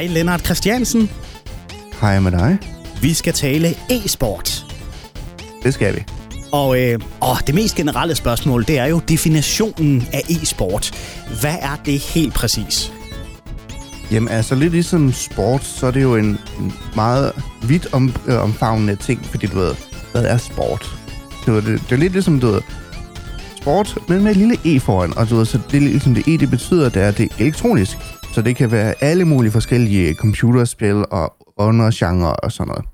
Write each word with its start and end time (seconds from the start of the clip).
Hej 0.00 0.06
Lennart 0.06 0.44
Christiansen. 0.44 1.10
Hej 2.00 2.20
med 2.20 2.32
dig. 2.32 2.58
Vi 3.02 3.14
skal 3.14 3.32
tale 3.32 3.68
e-sport. 3.90 4.66
Det 5.62 5.74
skal 5.74 5.96
vi. 5.96 6.04
Og 6.52 6.80
øh, 6.80 6.98
åh, 7.22 7.36
det 7.46 7.54
mest 7.54 7.76
generelle 7.76 8.14
spørgsmål, 8.14 8.64
det 8.66 8.78
er 8.78 8.86
jo 8.86 9.00
definitionen 9.08 10.08
af 10.12 10.22
e-sport. 10.30 10.92
Hvad 11.40 11.54
er 11.60 11.76
det 11.84 11.98
helt 12.00 12.34
præcis? 12.34 12.92
Jamen 14.10 14.28
altså 14.28 14.54
lidt 14.54 14.72
ligesom 14.72 15.12
sport, 15.12 15.64
så 15.64 15.86
er 15.86 15.90
det 15.90 16.02
jo 16.02 16.16
en 16.16 16.40
meget 16.94 17.32
vidt 17.62 17.86
om, 17.92 18.14
øh, 18.26 18.42
omfavnende 18.42 18.96
ting, 18.96 19.24
fordi 19.24 19.46
du 19.46 19.58
ved, 19.58 19.74
hvad 20.12 20.24
er 20.24 20.36
sport? 20.36 20.96
Ved, 21.46 21.62
det, 21.62 21.80
det 21.80 21.92
er 21.92 21.96
lidt 21.96 22.12
ligesom, 22.12 22.40
du 22.40 22.46
ved, 22.46 22.60
sport, 23.60 23.98
men 24.08 24.22
med 24.22 24.30
et 24.30 24.36
lille 24.36 24.56
e 24.64 24.80
foran, 24.80 25.16
og 25.16 25.30
du 25.30 25.36
ved, 25.36 25.46
så 25.46 25.58
det 25.70 25.76
er 25.76 25.80
ligesom 25.80 26.14
det 26.14 26.34
e, 26.34 26.36
det 26.36 26.50
betyder, 26.50 26.88
det 26.88 27.02
er, 27.02 27.10
det 27.10 27.24
er 27.24 27.34
elektronisk. 27.38 27.98
Så 28.32 28.42
det 28.42 28.56
kan 28.56 28.70
være 28.70 28.94
alle 29.00 29.24
mulige 29.24 29.52
forskellige 29.52 30.14
computerspil 30.14 31.04
og 31.10 31.36
undergenre 31.56 32.36
og 32.36 32.52
sådan 32.52 32.68
noget. 32.68 32.84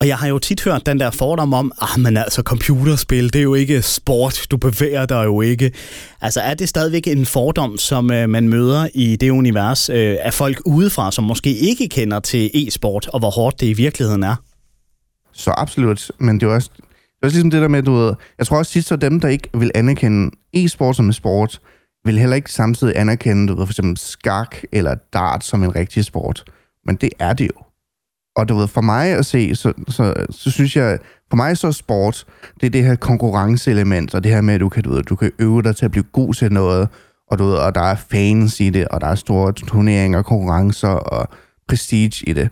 Og 0.00 0.08
jeg 0.08 0.18
har 0.18 0.28
jo 0.28 0.38
tit 0.38 0.64
hørt 0.64 0.86
den 0.86 1.00
der 1.00 1.10
fordom 1.10 1.54
om, 1.54 1.72
ah, 1.80 2.00
men 2.00 2.16
altså 2.16 2.42
computerspil, 2.42 3.32
det 3.32 3.38
er 3.38 3.42
jo 3.42 3.54
ikke 3.54 3.82
sport, 3.82 4.46
du 4.50 4.56
bevæger 4.56 5.06
dig 5.06 5.24
jo 5.24 5.40
ikke. 5.40 5.72
Altså 6.20 6.40
er 6.40 6.54
det 6.54 6.68
stadigvæk 6.68 7.06
en 7.06 7.26
fordom, 7.26 7.78
som 7.78 8.12
øh, 8.12 8.28
man 8.28 8.48
møder 8.48 8.88
i 8.94 9.16
det 9.16 9.30
univers 9.30 9.88
øh, 9.88 10.16
af 10.20 10.34
folk 10.34 10.62
udefra, 10.66 11.12
som 11.12 11.24
måske 11.24 11.56
ikke 11.56 11.88
kender 11.88 12.20
til 12.20 12.50
e-sport, 12.54 13.08
og 13.08 13.18
hvor 13.18 13.30
hårdt 13.30 13.60
det 13.60 13.66
i 13.66 13.72
virkeligheden 13.72 14.22
er? 14.22 14.36
Så 15.32 15.54
absolut, 15.56 16.10
men 16.18 16.40
det 16.40 16.46
er 16.46 16.50
også, 16.50 16.70
det 16.76 16.82
er 17.22 17.26
også 17.26 17.36
ligesom 17.36 17.50
det 17.50 17.62
der 17.62 17.68
med, 17.68 17.82
du 17.82 17.92
ved, 17.92 18.14
jeg 18.38 18.46
tror 18.46 18.58
også 18.58 18.72
sidst, 18.72 18.88
så 18.88 18.96
dem, 18.96 19.20
der 19.20 19.28
ikke 19.28 19.48
vil 19.54 19.70
anerkende 19.74 20.30
e-sport 20.52 20.96
som 20.96 21.06
en 21.06 21.12
sport, 21.12 21.60
vil 22.04 22.18
heller 22.18 22.36
ikke 22.36 22.52
samtidig 22.52 22.96
anerkende, 22.96 23.48
du 23.48 23.54
ved, 23.54 23.66
for 23.66 23.72
eksempel 23.72 23.96
skak 23.96 24.56
eller 24.72 24.94
dart 25.12 25.44
som 25.44 25.62
en 25.62 25.76
rigtig 25.76 26.04
sport. 26.04 26.44
Men 26.86 26.96
det 26.96 27.10
er 27.18 27.32
det 27.32 27.46
jo. 27.46 27.62
Og 28.36 28.48
du 28.48 28.54
ved, 28.54 28.68
for 28.68 28.80
mig 28.80 29.06
at 29.06 29.26
se, 29.26 29.54
så, 29.54 29.72
så, 29.88 30.26
så 30.30 30.50
synes 30.50 30.76
jeg, 30.76 30.98
for 31.30 31.36
mig 31.36 31.56
så 31.56 31.66
er 31.66 31.70
sport, 31.70 32.26
det 32.60 32.66
er 32.66 32.70
det 32.70 32.84
her 32.84 32.96
konkurrenceelement, 32.96 34.14
og 34.14 34.24
det 34.24 34.32
her 34.32 34.40
med, 34.40 34.54
at 34.54 34.60
du 34.60 34.68
kan, 34.68 34.82
du, 34.82 34.90
ved, 34.90 35.02
du 35.02 35.16
kan 35.16 35.32
øve 35.38 35.62
dig 35.62 35.76
til 35.76 35.84
at 35.84 35.90
blive 35.90 36.04
god 36.12 36.34
til 36.34 36.52
noget, 36.52 36.88
og, 37.30 37.38
du 37.38 37.44
ved, 37.44 37.54
og 37.54 37.74
der 37.74 37.80
er 37.80 37.94
fans 37.94 38.60
i 38.60 38.70
det, 38.70 38.88
og 38.88 39.00
der 39.00 39.06
er 39.06 39.14
store 39.14 39.52
turneringer, 39.52 40.22
konkurrencer 40.22 40.88
og 40.88 41.28
prestige 41.68 42.30
i 42.30 42.32
det. 42.32 42.50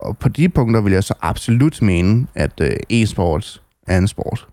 Og 0.00 0.18
på 0.18 0.28
de 0.28 0.48
punkter 0.48 0.80
vil 0.80 0.92
jeg 0.92 1.04
så 1.04 1.14
absolut 1.20 1.82
mene, 1.82 2.26
at 2.34 2.60
øh, 2.60 2.76
e-sport 2.90 3.62
er 3.86 3.98
en 3.98 4.08
sport. 4.08 4.48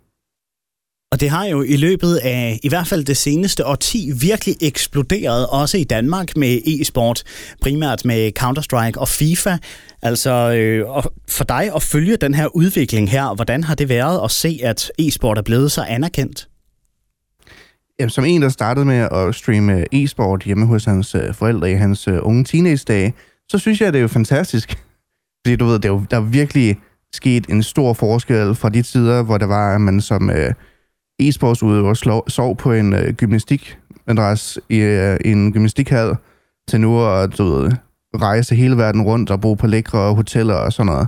Og 1.16 1.22
det 1.22 1.30
har 1.30 1.46
jo 1.46 1.62
i 1.62 1.76
løbet 1.76 2.16
af 2.16 2.60
i 2.64 2.70
hvert 2.70 2.88
fald 2.88 3.06
det 3.06 3.18
seneste 3.18 3.66
årti 3.66 4.12
virkelig 4.22 4.56
eksploderet, 4.62 5.48
også 5.48 5.78
i 5.78 5.84
Danmark 5.84 6.38
med 6.38 6.62
e-sport, 6.66 7.24
primært 7.62 8.06
med 8.06 8.32
Counter-Strike 8.40 9.00
og 9.00 9.08
FIFA. 9.08 9.58
Altså 10.02 10.32
øh, 10.32 10.86
for 11.30 11.44
dig 11.44 11.72
at 11.76 11.84
følge 11.84 12.18
den 12.18 12.34
her 12.34 12.56
udvikling 12.56 13.10
her, 13.10 13.36
hvordan 13.36 13.64
har 13.64 13.76
det 13.76 13.90
været 13.90 14.24
at 14.24 14.32
se, 14.32 14.60
at 14.64 14.92
e-sport 15.00 15.38
er 15.38 15.42
blevet 15.42 15.72
så 15.72 15.84
anerkendt? 15.84 16.48
Jamen, 18.00 18.10
som 18.10 18.26
en, 18.26 18.42
der 18.42 18.50
startede 18.50 18.86
med 18.86 19.08
at 19.12 19.36
streame 19.36 19.74
øh, 19.74 19.86
e-sport 19.92 20.44
hjemme 20.44 20.66
hos 20.66 20.86
hans 20.86 21.16
øh, 21.16 21.34
forældre 21.34 21.72
i 21.72 21.76
hans 21.76 22.08
øh, 22.08 22.20
unge 22.22 22.44
teenage-dage, 22.44 23.14
så 23.50 23.58
synes 23.58 23.82
jeg, 23.82 23.94
det 23.94 24.00
er 24.00 24.04
jo 24.04 24.08
fantastisk. 24.08 24.70
Fordi 25.46 25.56
du 25.56 25.66
ved, 25.66 25.74
det 25.74 25.86
er 25.86 25.90
jo, 25.90 26.06
der 26.12 26.18
er 26.18 26.22
virkelig 26.22 26.78
sket 27.14 27.46
en 27.46 27.64
stor 27.64 27.94
forskel 27.94 28.56
fra 28.56 28.70
de 28.70 28.82
tider, 28.82 29.24
hvor 29.24 29.38
det 29.38 29.50
var, 29.50 29.76
at 29.76 29.82
man 29.82 30.02
som 30.02 30.30
øh, 30.30 30.54
e-sportsudøver 31.22 32.22
sov 32.28 32.58
på 32.58 32.72
en 32.72 32.94
øh, 32.94 33.14
gymnastikadresse 33.14 34.62
i 34.70 34.78
øh, 34.78 35.18
en 35.26 35.54
gymnastikhal, 35.54 36.16
til 36.68 36.82
nu 36.82 37.06
at 37.06 37.38
du 37.38 37.44
ved, 37.44 37.72
rejse 38.16 38.56
hele 38.56 38.78
verden 38.78 39.02
rundt 39.02 39.32
og 39.32 39.42
bo 39.42 39.54
på 39.54 39.68
lækre 39.68 40.14
hoteller 40.14 40.56
og 40.56 40.74
sådan 40.74 40.86
noget. 40.86 41.08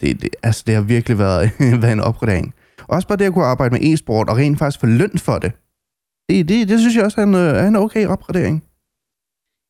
Det, 0.00 0.22
det, 0.22 0.28
altså, 0.42 0.62
det 0.66 0.74
har 0.74 0.82
virkelig 0.82 1.18
været, 1.18 1.50
været 1.82 1.92
en 1.92 2.00
opgradering. 2.00 2.54
Også 2.88 3.08
bare 3.08 3.18
det 3.18 3.24
at 3.24 3.32
kunne 3.32 3.44
arbejde 3.44 3.72
med 3.72 3.92
e-sport 3.92 4.28
og 4.28 4.36
rent 4.36 4.58
faktisk 4.58 4.80
få 4.80 4.86
løn 4.86 5.18
for 5.18 5.38
det. 5.38 5.52
Det, 6.28 6.48
det, 6.48 6.68
det 6.68 6.80
synes 6.80 6.96
jeg 6.96 7.04
også 7.04 7.20
er 7.20 7.24
en, 7.24 7.34
øh, 7.34 7.40
er 7.40 7.68
en 7.68 7.76
okay 7.76 8.06
opgradering. 8.06 8.64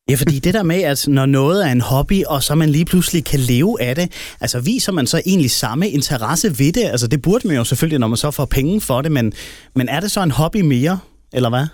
Ja, 0.09 0.15
fordi 0.15 0.39
det 0.39 0.53
der 0.53 0.63
med, 0.63 0.81
at 0.81 1.05
når 1.07 1.25
noget 1.25 1.67
er 1.67 1.71
en 1.71 1.81
hobby, 1.81 2.23
og 2.23 2.43
så 2.43 2.55
man 2.55 2.69
lige 2.69 2.85
pludselig 2.85 3.25
kan 3.25 3.39
leve 3.39 3.81
af 3.81 3.95
det, 3.95 4.11
altså 4.41 4.59
viser 4.59 4.91
man 4.91 5.07
så 5.07 5.21
egentlig 5.25 5.51
samme 5.51 5.89
interesse 5.89 6.59
ved 6.59 6.71
det? 6.73 6.83
Altså 6.83 7.07
det 7.07 7.21
burde 7.21 7.47
man 7.47 7.57
jo 7.57 7.63
selvfølgelig, 7.63 7.99
når 7.99 8.07
man 8.07 8.17
så 8.17 8.31
får 8.31 8.45
penge 8.45 8.81
for 8.81 9.01
det, 9.01 9.11
men, 9.11 9.33
men 9.75 9.89
er 9.89 9.99
det 9.99 10.11
så 10.11 10.23
en 10.23 10.31
hobby 10.31 10.61
mere, 10.61 10.99
eller 11.33 11.49
hvad? 11.49 11.67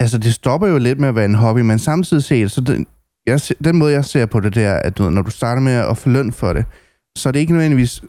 Altså 0.00 0.18
det 0.18 0.34
stopper 0.34 0.68
jo 0.68 0.78
lidt 0.78 1.00
med 1.00 1.08
at 1.08 1.14
være 1.14 1.24
en 1.24 1.34
hobby, 1.34 1.60
men 1.60 1.78
samtidig 1.78 2.24
set, 2.24 2.50
så 2.50 2.60
den, 2.60 2.86
jeg, 3.26 3.40
den 3.64 3.76
måde 3.76 3.92
jeg 3.92 4.04
ser 4.04 4.26
på 4.26 4.40
det, 4.40 4.54
det 4.54 4.64
er, 4.64 4.74
at 4.74 4.98
du, 4.98 5.02
ved, 5.02 5.10
når 5.10 5.22
du 5.22 5.30
starter 5.30 5.62
med 5.62 5.72
at 5.72 5.98
få 5.98 6.08
løn 6.08 6.32
for 6.32 6.52
det, 6.52 6.64
så 7.18 7.28
er 7.28 7.32
det 7.32 7.40
ikke 7.40 7.52
nødvendigvis 7.52 8.02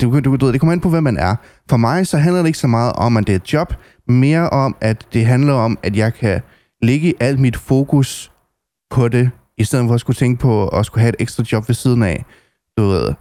du, 0.00 0.20
du, 0.20 0.36
du, 0.36 0.52
det 0.52 0.60
kommer 0.60 0.72
ind 0.72 0.80
på, 0.80 0.90
hvem 0.90 1.02
man 1.02 1.16
er. 1.16 1.36
For 1.70 1.76
mig 1.76 2.06
så 2.06 2.18
handler 2.18 2.40
det 2.40 2.46
ikke 2.46 2.58
så 2.58 2.66
meget 2.66 2.92
om, 2.92 3.16
at 3.16 3.26
det 3.26 3.32
er 3.32 3.36
et 3.36 3.52
job, 3.52 3.74
mere 4.08 4.50
om, 4.50 4.76
at 4.80 5.06
det 5.12 5.26
handler 5.26 5.52
om, 5.52 5.78
at 5.82 5.96
jeg 5.96 6.14
kan 6.14 6.40
lægge 6.82 7.14
alt 7.20 7.38
mit 7.38 7.56
fokus 7.56 8.31
på 8.92 9.08
det, 9.08 9.30
i 9.58 9.64
stedet 9.64 9.86
for 9.86 9.94
at 9.94 10.00
skulle 10.00 10.16
tænke 10.16 10.40
på 10.40 10.68
at 10.68 10.86
skulle 10.86 11.02
have 11.02 11.08
et 11.08 11.16
ekstra 11.18 11.44
job 11.52 11.68
ved 11.68 11.74
siden 11.74 12.02
af. 12.02 12.24
Du 12.78 12.82
ved, 12.82 13.14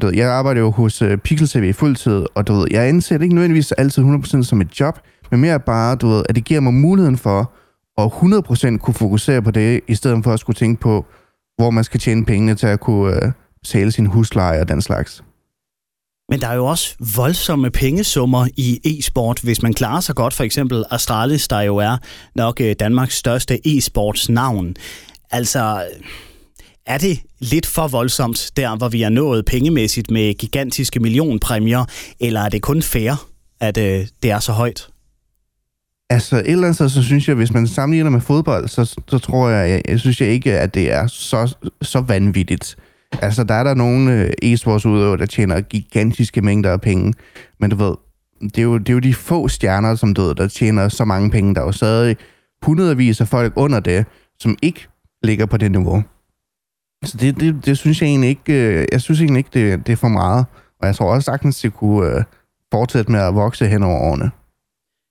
du 0.00 0.06
ved 0.06 0.14
jeg 0.14 0.30
arbejder 0.30 0.60
jo 0.60 0.70
hos 0.70 1.02
øh, 1.02 1.12
uh, 1.12 1.18
Pixel 1.18 1.48
TV 1.48 1.64
i 1.64 1.72
fuldtid, 1.72 2.26
og 2.34 2.46
du 2.46 2.52
ved, 2.52 2.66
jeg 2.70 2.88
anser 2.88 3.18
det 3.18 3.24
ikke 3.24 3.34
nødvendigvis 3.34 3.72
altid 3.72 4.02
100% 4.02 4.42
som 4.42 4.60
et 4.60 4.80
job, 4.80 4.98
men 5.30 5.40
mere 5.40 5.60
bare, 5.60 5.96
du 5.96 6.08
ved, 6.08 6.24
at 6.28 6.34
det 6.34 6.44
giver 6.44 6.60
mig 6.60 6.74
muligheden 6.74 7.16
for 7.16 7.52
at 7.98 8.06
100% 8.74 8.78
kunne 8.78 8.94
fokusere 8.94 9.42
på 9.42 9.50
det, 9.50 9.80
i 9.88 9.94
stedet 9.94 10.24
for 10.24 10.32
at 10.32 10.40
skulle 10.40 10.56
tænke 10.56 10.80
på, 10.80 11.06
hvor 11.56 11.70
man 11.70 11.84
skal 11.84 12.00
tjene 12.00 12.24
pengene 12.24 12.54
til 12.54 12.66
at 12.66 12.80
kunne 12.80 13.16
øh, 13.16 13.26
uh, 13.26 13.32
sælge 13.64 13.90
sin 13.90 14.06
husleje 14.06 14.60
og 14.60 14.68
den 14.68 14.82
slags. 14.82 15.24
Men 16.28 16.40
der 16.40 16.48
er 16.48 16.54
jo 16.54 16.66
også 16.66 16.94
voldsomme 17.16 17.70
pengesummer 17.70 18.48
i 18.56 18.80
e-sport, 18.84 19.40
hvis 19.40 19.62
man 19.62 19.74
klarer 19.74 20.00
sig 20.00 20.14
godt. 20.14 20.34
For 20.34 20.44
eksempel 20.44 20.84
Astralis, 20.90 21.48
der 21.48 21.60
jo 21.60 21.76
er 21.76 21.96
nok 22.34 22.60
øh, 22.60 22.76
Danmarks 22.80 23.16
største 23.16 23.60
e-sports 23.66 24.32
navn. 24.32 24.76
Altså, 25.30 25.84
er 26.86 26.98
det 26.98 27.20
lidt 27.38 27.66
for 27.66 27.88
voldsomt 27.88 28.50
der, 28.56 28.76
hvor 28.76 28.88
vi 28.88 29.02
er 29.02 29.08
nået 29.08 29.44
pengemæssigt 29.44 30.10
med 30.10 30.34
gigantiske 30.34 31.00
millionpræmier, 31.00 31.84
eller 32.20 32.40
er 32.40 32.48
det 32.48 32.62
kun 32.62 32.82
fair, 32.82 33.26
at 33.60 33.78
øh, 33.78 34.06
det 34.22 34.30
er 34.30 34.40
så 34.40 34.52
højt? 34.52 34.88
Altså, 36.10 36.36
et 36.36 36.50
eller 36.50 36.64
andet 36.64 36.76
så, 36.76 36.88
så 36.88 37.02
synes 37.02 37.28
jeg, 37.28 37.36
hvis 37.36 37.52
man 37.52 37.66
sammenligner 37.66 38.10
med 38.10 38.20
fodbold, 38.20 38.68
så, 38.68 38.84
så 39.08 39.18
tror 39.18 39.48
jeg, 39.48 39.70
jeg, 39.70 39.82
jeg 39.88 40.00
synes 40.00 40.20
jeg 40.20 40.28
ikke, 40.28 40.58
at 40.58 40.74
det 40.74 40.92
er 40.92 41.06
så, 41.06 41.54
så 41.82 42.00
vanvittigt. 42.00 42.76
Altså, 43.22 43.44
der 43.44 43.54
er 43.54 43.64
der 43.64 43.74
nogle 43.74 44.12
øh, 44.12 44.30
e 44.42 44.56
udøvere, 44.66 45.16
der 45.16 45.26
tjener 45.26 45.60
gigantiske 45.60 46.42
mængder 46.42 46.72
af 46.72 46.80
penge. 46.80 47.14
Men 47.60 47.70
du 47.70 47.76
ved, 47.76 47.94
det 48.40 48.58
er 48.58 48.62
jo, 48.62 48.78
det 48.78 48.88
er 48.88 48.92
jo 48.92 48.98
de 48.98 49.14
få 49.14 49.48
stjerner, 49.48 49.94
som 49.94 50.14
du 50.14 50.22
ved, 50.22 50.34
der 50.34 50.48
tjener 50.48 50.88
så 50.88 51.04
mange 51.04 51.30
penge. 51.30 51.54
Der 51.54 51.60
er 51.60 51.64
jo 51.64 51.72
stadig 51.72 52.16
hundredvis 52.62 53.20
af 53.20 53.28
folk 53.28 53.52
under 53.56 53.80
det, 53.80 54.06
som 54.38 54.56
ikke 54.62 54.88
ligger 55.22 55.46
på 55.46 55.56
det 55.56 55.70
niveau. 55.70 56.02
Så 57.04 57.16
det, 57.16 57.40
det, 57.40 57.66
det 57.66 57.78
synes 57.78 58.00
jeg 58.02 58.08
egentlig 58.08 58.30
ikke, 58.30 58.52
øh, 58.52 58.86
jeg 58.92 59.00
synes 59.00 59.20
egentlig 59.20 59.38
ikke, 59.38 59.50
det, 59.54 59.86
det 59.86 59.92
er 59.92 59.96
for 59.96 60.08
meget. 60.08 60.46
Og 60.80 60.86
jeg 60.86 60.96
tror 60.96 61.14
også 61.14 61.24
sagtens, 61.24 61.60
det 61.60 61.74
kunne 61.74 62.16
øh, 62.16 62.24
fortsætte 62.72 63.12
med 63.12 63.20
at 63.20 63.34
vokse 63.34 63.66
hen 63.66 63.82
over 63.82 63.98
årene. 63.98 64.30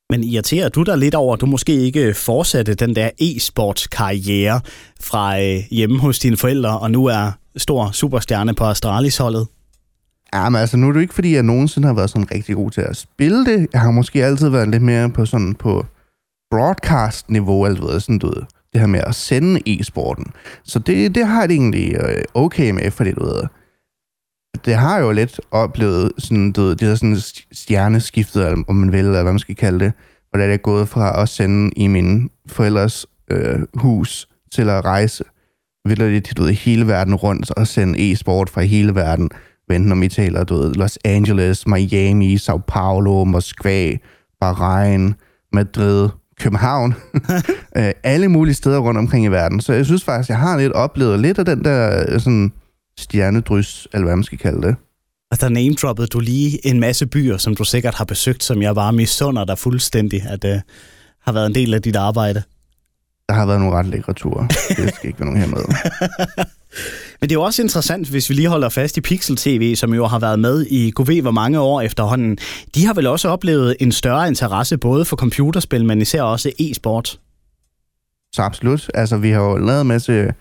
Men 0.09 0.24
irriterer 0.24 0.69
du 0.69 0.84
dig 0.84 0.97
lidt 0.97 1.16
over, 1.16 1.34
at 1.34 1.41
du 1.41 1.46
måske 1.46 1.74
ikke 1.74 2.03
øh, 2.06 2.16
fortsatte 2.16 2.74
den 2.75 2.96
der 2.96 3.09
e-sports-karriere 3.22 4.62
fra 5.02 5.41
øh, 5.41 5.59
hjemme 5.72 6.00
hos 6.00 6.19
dine 6.19 6.38
forældre, 6.38 6.80
og 6.80 6.91
nu 6.91 7.06
er 7.06 7.31
stor 7.58 7.91
superstjerne 7.91 8.53
på 8.53 8.63
Astralis-holdet? 8.66 9.47
Jamen 10.34 10.62
altså, 10.62 10.78
nu 10.78 10.90
er 10.90 10.92
det 10.92 11.02
ikke, 11.02 11.13
fordi 11.13 11.36
jeg 11.36 11.44
nogensinde 11.44 11.88
har 11.88 11.96
været 11.96 12.09
sådan 12.09 12.31
rigtig 12.31 12.56
god 12.56 12.72
til 12.72 12.81
at 12.81 12.97
spille 12.97 13.46
det. 13.46 13.68
Jeg 13.74 13.81
har 13.81 13.92
måske 13.92 14.25
altid 14.25 14.50
været 14.50 14.69
lidt 14.69 14.84
mere 14.84 15.09
på 15.09 15.25
sådan 15.25 15.56
på 15.56 15.86
broadcast-niveau, 16.52 17.66
altså 17.66 18.00
sådan, 18.00 18.19
du 18.19 18.28
ved, 18.28 18.44
det 18.74 18.81
her 18.81 18.88
med 18.88 19.02
at 19.08 19.16
sende 19.16 19.62
e-sporten. 19.69 20.31
Så 20.63 20.80
det, 20.80 21.16
det 21.16 21.28
har 21.28 21.39
jeg 21.39 21.50
det 21.50 21.56
egentlig 21.56 21.95
øh, 21.95 22.24
okay 22.33 22.72
med, 22.72 22.92
fordi 22.92 23.12
du 23.12 23.25
ved, 23.25 23.44
det 24.66 24.76
har 24.76 25.00
jo 25.00 25.12
lidt 25.12 25.42
oplevet 25.52 26.12
sådan, 26.18 26.52
du 26.52 26.62
ved, 26.62 26.76
det 26.76 26.90
er 26.90 26.96
sådan 26.96 27.18
stjerneskiftet, 27.52 28.64
om 28.68 28.76
man 28.76 28.92
vil, 28.92 29.00
eller 29.00 29.12
hvad 29.12 29.34
man 29.34 29.40
skal 29.40 29.56
kalde 29.56 29.86
det, 29.86 29.94
hvordan 30.30 30.48
det 30.48 30.54
er 30.54 30.58
gået 30.58 30.90
fra 30.90 31.22
at 31.22 31.30
sende 31.30 31.72
i 31.76 31.88
min 31.88 32.30
forældres 32.48 33.06
øh, 33.32 33.60
hus 33.74 34.28
til 34.52 34.70
at 34.70 34.86
rejse 34.86 35.24
vildt 35.86 36.38
du 36.38 36.44
ved, 36.44 36.54
hele 36.54 36.88
verden 36.88 37.16
rundt 37.16 37.52
og 37.52 37.68
sende 37.68 38.12
e-sport 38.12 38.50
fra 38.50 38.62
hele 38.62 38.96
verden. 38.96 39.30
Venten 39.68 39.92
om 39.92 40.04
I 40.04 40.08
taler, 40.08 40.44
du 40.44 40.56
ved, 40.56 40.74
Los 40.74 41.00
Angeles, 41.06 41.68
Miami, 41.68 42.38
Sao 42.38 42.58
Paulo, 42.68 43.24
Moskva, 43.24 43.92
Bahrain, 44.42 45.14
Madrid, 45.54 46.10
København. 46.40 46.94
Øh, 47.78 47.92
alle 48.04 48.28
mulige 48.28 48.54
steder 48.54 48.80
rundt 48.80 48.98
omkring 48.98 49.26
i 49.26 49.28
verden. 49.28 49.62
Så 49.62 49.74
jeg 49.74 49.86
synes 49.86 50.04
faktisk, 50.04 50.30
jeg 50.30 50.38
har 50.38 50.58
lidt 50.58 50.72
oplevet 50.72 51.20
lidt 51.20 51.40
af 51.40 51.46
den 51.46 51.64
der 51.64 52.06
øh, 52.10 52.20
sådan, 52.20 52.52
stjernedrys, 52.98 53.88
eller 53.94 54.06
hvad 54.06 54.16
man 54.16 54.24
skal 54.24 54.38
kalde 54.38 54.68
det. 54.68 54.75
Og 55.31 55.42
der 55.42 55.50
name-droppede 55.50 56.07
du 56.07 56.19
lige 56.19 56.68
en 56.68 56.80
masse 56.80 57.07
byer, 57.07 57.38
som 57.38 57.56
du 57.56 57.63
sikkert 57.63 57.95
har 57.95 58.06
besøgt, 58.06 58.44
som 58.44 58.62
jeg 58.62 58.75
bare 58.75 58.94
misunder 58.94 59.45
dig 59.45 59.57
fuldstændig, 59.57 60.24
at 60.30 60.42
det 60.42 60.56
uh, 60.56 60.62
har 61.22 61.31
været 61.31 61.45
en 61.45 61.56
del 61.56 61.74
af 61.74 61.81
dit 61.81 61.95
arbejde. 61.95 62.44
der 63.30 63.36
har 63.36 63.45
været 63.45 63.60
nogle 63.60 63.75
ret 63.75 63.86
lækre 63.86 64.13
ture. 64.13 64.48
Det 64.69 64.94
skal 64.95 65.07
ikke 65.07 65.19
være 65.19 65.25
nogen 65.25 65.42
her 65.42 65.48
med. 65.48 65.63
Men 67.22 67.30
det 67.30 67.36
er 67.36 67.40
jo 67.40 67.44
også 67.44 67.62
interessant, 67.62 68.10
hvis 68.10 68.30
vi 68.30 68.36
lige 68.36 68.48
holder 68.48 68.69
fast 68.69 68.98
i 68.98 69.01
Pixel 69.01 69.36
TV, 69.36 69.75
som 69.75 69.94
jo 69.94 70.06
har 70.07 70.19
været 70.19 70.40
med 70.40 70.66
i 70.69 70.92
GV 70.92 71.22
hvor 71.22 71.31
mange 71.31 71.60
år 71.60 71.81
efterhånden. 71.81 72.38
De 72.75 72.86
har 72.86 72.94
vel 72.94 73.07
også 73.07 73.30
oplevet 73.30 73.75
en 73.80 73.92
større 73.92 74.28
interesse 74.28 74.78
både 74.78 75.06
for 75.06 75.16
computerspil, 75.16 75.86
men 75.86 76.01
især 76.01 76.22
også 76.22 76.51
e-sport. 76.60 77.19
Så 78.34 78.42
absolut. 78.42 78.90
Altså, 78.94 79.18
vi 79.18 79.30
har 79.30 79.42
jo 79.42 79.57
lavet 79.57 79.81
en 79.81 79.88
masse 79.88 80.34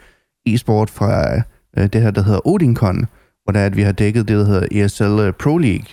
e-sport 0.46 0.90
fra 0.90 1.42
øh, 1.78 1.86
det 1.86 2.02
her, 2.02 2.10
der 2.10 2.22
hedder 2.22 2.46
Odincon, 2.46 3.06
hvor 3.44 3.52
der 3.52 3.60
er, 3.60 3.66
at 3.66 3.76
vi 3.76 3.82
har 3.82 3.92
dækket 3.92 4.28
det, 4.28 4.36
der 4.36 4.44
hedder 4.44 4.84
ESL 4.84 5.26
øh, 5.26 5.32
Pro 5.32 5.58
League, 5.58 5.86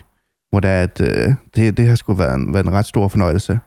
hvor 0.50 0.60
der 0.60 0.70
er, 0.70 0.84
at 0.84 1.02
øh, 1.02 1.34
det, 1.56 1.78
det 1.78 1.88
har 1.88 1.96
sgu 1.96 2.14
været 2.14 2.36
en, 2.36 2.54
været 2.54 2.66
en 2.66 2.72
ret 2.72 2.86
stor 2.86 3.08
fornøjelse. 3.08 3.60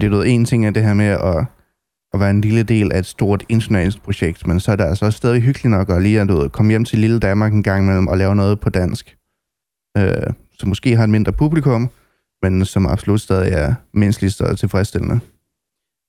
Det 0.00 0.12
er 0.12 0.16
jo 0.16 0.22
en 0.22 0.44
ting 0.44 0.66
af 0.66 0.74
det 0.74 0.82
her 0.82 0.94
med 0.94 1.06
at 1.06 1.46
at 2.14 2.20
være 2.20 2.30
en 2.30 2.40
lille 2.40 2.62
del 2.62 2.92
af 2.92 2.98
et 2.98 3.06
stort 3.06 3.44
internationalt 3.48 4.02
projekt, 4.02 4.46
men 4.46 4.60
så 4.60 4.72
er 4.72 4.76
det 4.76 4.84
altså 4.84 5.06
også 5.06 5.16
stadig 5.16 5.42
hyggeligt 5.42 5.70
nok 5.70 5.90
at 5.90 6.02
lige 6.02 6.20
at 6.20 6.28
du 6.28 6.48
komme 6.48 6.70
hjem 6.72 6.84
til 6.84 6.98
lille 6.98 7.18
Danmark 7.18 7.52
en 7.52 7.62
gang 7.62 7.82
imellem 7.84 8.06
og 8.06 8.18
lave 8.18 8.36
noget 8.36 8.60
på 8.60 8.70
dansk. 8.70 9.16
Øh, 9.98 10.32
så 10.58 10.66
måske 10.66 10.96
har 10.96 11.04
et 11.04 11.10
mindre 11.10 11.32
publikum, 11.32 11.90
men 12.42 12.64
som 12.64 12.86
absolut 12.86 13.20
stadig 13.20 13.52
er 13.52 13.74
menneskeligt 13.94 14.40
og 14.40 14.58
tilfredsstillende. 14.58 15.20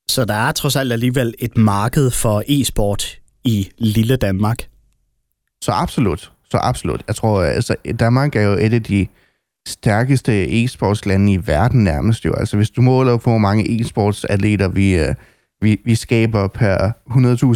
Så 0.10 0.26
der 0.26 0.34
er 0.34 0.52
trods 0.52 0.76
alt 0.76 0.92
alligevel 0.92 1.34
et 1.40 1.58
marked 1.58 2.12
for 2.12 2.44
e-sport 2.48 3.20
i 3.44 3.70
lille 3.78 4.16
Danmark? 4.16 4.58
Så 5.64 5.72
absolut. 5.72 6.32
Så 6.52 6.58
absolut. 6.58 7.04
Jeg 7.08 7.16
tror, 7.16 7.42
øh, 7.42 7.48
altså, 7.48 7.76
Danmark 8.00 8.36
er 8.36 8.42
jo 8.42 8.52
et 8.52 8.74
af 8.74 8.84
de 8.84 9.08
stærkeste 9.68 10.64
e-sportslande 10.64 11.32
i 11.32 11.48
verden 11.48 11.84
nærmest 11.84 12.26
jo. 12.26 12.34
Altså, 12.34 12.58
hvis 12.58 12.70
du 12.70 12.82
måler 12.82 13.18
på, 13.18 13.30
hvor 13.30 13.38
mange 13.38 13.82
e-sportsatleter 13.82 14.68
vi, 14.68 14.96
øh, 14.96 15.16
vi, 15.62 15.82
vi 15.86 15.96
skaber 15.96 16.48
per 16.48 16.92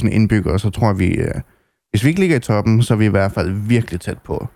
100.000 0.03 0.09
indbyggere, 0.09 0.59
så 0.59 0.69
tror 0.69 0.93
vi, 0.93 1.07
øh, 1.07 1.33
hvis 1.89 2.03
vi 2.03 2.09
ikke 2.09 2.19
ligger 2.19 2.35
i 2.35 2.39
toppen, 2.39 2.83
så 2.83 2.93
er 2.93 2.97
vi 2.97 3.05
i 3.05 3.09
hvert 3.09 3.31
fald 3.31 3.51
virkelig 3.51 4.01
tæt 4.01 4.17
på. 4.17 4.47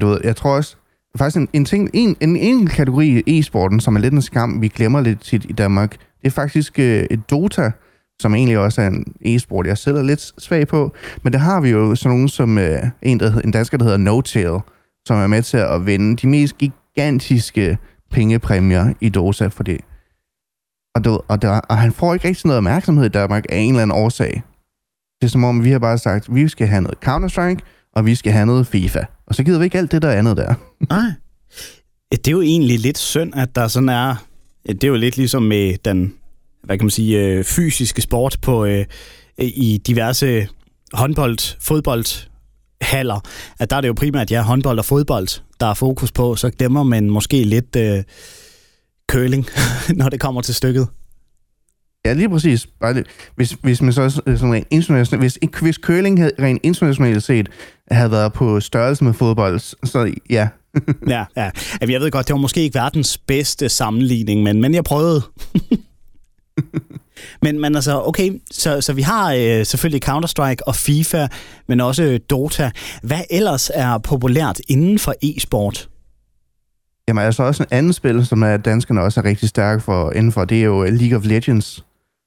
Du 0.00 0.06
ved, 0.06 0.20
jeg 0.24 0.36
tror 0.36 0.56
også, 0.56 0.76
faktisk 1.16 1.36
en, 1.36 1.48
en, 1.52 1.64
ting, 1.64 1.90
en, 1.92 2.16
en 2.20 2.36
enkelt 2.36 2.70
kategori 2.70 3.22
i 3.26 3.38
e-sporten, 3.38 3.80
som 3.80 3.96
er 3.96 4.00
lidt 4.00 4.14
en 4.14 4.22
skam, 4.22 4.62
vi 4.62 4.68
glemmer 4.68 5.00
lidt 5.00 5.20
tit 5.20 5.46
i 5.48 5.52
Danmark, 5.52 5.90
det 5.92 6.26
er 6.26 6.30
faktisk 6.30 6.78
et 6.78 7.30
Dota, 7.30 7.72
som 8.22 8.34
egentlig 8.34 8.58
også 8.58 8.82
er 8.82 8.86
en 8.86 9.04
e-sport, 9.20 9.66
jeg 9.66 9.78
selv 9.78 9.96
er 9.96 10.02
lidt 10.02 10.32
svag 10.38 10.68
på. 10.68 10.94
Men 11.22 11.32
der 11.32 11.38
har 11.38 11.60
vi 11.60 11.68
jo 11.68 11.94
sådan 11.94 12.10
nogen 12.10 12.28
som 12.28 12.58
øh, 12.58 12.82
en, 13.02 13.20
der, 13.20 13.40
en 13.40 13.50
dansker, 13.50 13.78
der 13.78 13.84
hedder 13.84 13.98
No 13.98 14.20
Tail, 14.20 14.58
som 15.06 15.16
er 15.16 15.26
med 15.26 15.42
til 15.42 15.56
at 15.56 15.86
vinde 15.86 16.16
de 16.16 16.26
mest 16.26 16.58
gigantiske 16.58 17.78
pengepræmier 18.10 18.94
i 19.00 19.08
Dota 19.08 19.46
for 19.46 19.62
det. 19.62 19.80
Og, 20.94 21.04
du, 21.04 21.20
og, 21.28 21.42
der, 21.42 21.60
og 21.60 21.78
han 21.78 21.92
får 21.92 22.14
ikke 22.14 22.28
rigtig 22.28 22.46
noget 22.46 22.58
opmærksomhed 22.58 23.06
i 23.06 23.08
Danmark 23.08 23.44
af 23.48 23.58
en 23.58 23.68
eller 23.70 23.82
anden 23.82 23.96
årsag. 23.96 24.42
Det 25.20 25.26
er 25.26 25.30
som 25.30 25.44
om, 25.44 25.64
vi 25.64 25.70
har 25.70 25.78
bare 25.78 25.98
sagt, 25.98 26.28
at 26.28 26.34
vi 26.34 26.48
skal 26.48 26.66
have 26.66 26.82
noget 26.82 26.98
Counter-Strike, 27.06 27.60
og 27.92 28.06
vi 28.06 28.14
skal 28.14 28.32
have 28.32 28.46
noget 28.46 28.66
FIFA. 28.66 29.04
Og 29.26 29.34
så 29.34 29.44
gider 29.44 29.58
vi 29.58 29.64
ikke 29.64 29.78
alt 29.78 29.92
det, 29.92 30.02
der 30.02 30.10
andet 30.10 30.36
der. 30.36 30.54
Nej. 30.90 31.12
Det 32.10 32.28
er 32.28 32.32
jo 32.32 32.40
egentlig 32.40 32.78
lidt 32.78 32.98
synd, 32.98 33.34
at 33.34 33.54
der 33.54 33.68
sådan 33.68 33.88
er... 33.88 34.26
Det 34.66 34.84
er 34.84 34.88
jo 34.88 34.94
lidt 34.94 35.16
ligesom 35.16 35.42
med 35.42 35.76
den, 35.84 36.14
hvad 36.66 36.78
kan 36.78 36.84
man 36.84 36.90
sige, 36.90 37.24
øh, 37.24 37.44
fysiske 37.44 38.02
sport 38.02 38.38
på, 38.42 38.64
øh, 38.64 38.84
i 39.38 39.82
diverse 39.86 40.48
håndbold, 40.92 41.56
fodbold, 41.60 42.28
haller, 42.80 43.20
at 43.58 43.70
der 43.70 43.76
er 43.76 43.80
det 43.80 43.88
jo 43.88 43.92
primært 43.92 44.30
ja, 44.30 44.42
håndbold 44.42 44.78
og 44.78 44.84
fodbold, 44.84 45.28
der 45.60 45.66
er 45.66 45.74
fokus 45.74 46.12
på, 46.12 46.36
så 46.36 46.50
glemmer 46.50 46.82
man 46.82 47.10
måske 47.10 47.44
lidt 47.44 47.76
øh, 47.76 48.02
curling, 49.10 49.46
når 49.98 50.08
det 50.08 50.20
kommer 50.20 50.42
til 50.42 50.54
stykket. 50.54 50.88
Ja, 52.04 52.12
lige 52.12 52.28
præcis. 52.28 52.68
Hvis, 53.36 53.56
hvis 53.62 53.82
man 53.82 53.92
så 53.92 54.10
sådan 54.10 54.52
rent 54.52 54.66
internationalt, 54.70 55.22
hvis, 55.22 55.38
hvis 55.60 55.76
curling 55.76 56.18
havde, 56.18 56.32
rent 56.38 56.60
internationalt 56.62 57.22
set 57.22 57.48
havde 57.90 58.10
været 58.10 58.32
på 58.32 58.60
størrelse 58.60 59.04
med 59.04 59.12
fodbold, 59.12 59.60
så 59.86 60.14
ja. 60.30 60.48
ja, 61.08 61.24
ja. 61.36 61.50
Jeg 61.80 62.00
ved 62.00 62.10
godt, 62.10 62.28
det 62.28 62.34
var 62.34 62.40
måske 62.40 62.60
ikke 62.60 62.74
verdens 62.74 63.18
bedste 63.18 63.68
sammenligning, 63.68 64.42
men, 64.42 64.60
men 64.60 64.74
jeg 64.74 64.84
prøvede. 64.84 65.22
men, 67.42 67.60
men 67.60 67.74
altså, 67.74 68.02
okay, 68.02 68.40
så, 68.50 68.80
så 68.80 68.92
vi 68.92 69.02
har 69.02 69.32
øh, 69.32 69.66
selvfølgelig 69.66 70.08
Counter-Strike 70.08 70.62
og 70.66 70.76
FIFA, 70.76 71.26
men 71.68 71.80
også 71.80 72.18
Dota. 72.30 72.70
Hvad 73.02 73.20
ellers 73.30 73.70
er 73.74 73.98
populært 73.98 74.60
inden 74.68 74.98
for 74.98 75.14
e-sport? 75.22 75.88
Jamen 77.08 77.24
altså 77.24 77.42
også 77.42 77.62
en 77.62 77.68
anden 77.70 77.92
spil, 77.92 78.26
som 78.26 78.42
er 78.42 78.56
danskerne 78.56 79.02
også 79.02 79.20
er 79.20 79.24
rigtig 79.24 79.48
stærke 79.48 79.80
for 79.80 80.12
indenfor, 80.12 80.44
det 80.44 80.60
er 80.60 80.64
jo 80.64 80.84
League 80.84 81.18
of 81.18 81.24
Legends, 81.24 81.84